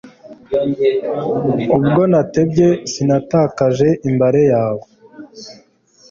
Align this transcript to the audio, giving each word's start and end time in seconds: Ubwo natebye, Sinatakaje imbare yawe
Ubwo 1.77 2.01
natebye, 2.11 2.67
Sinatakaje 2.91 3.89
imbare 4.09 4.41
yawe 4.51 4.83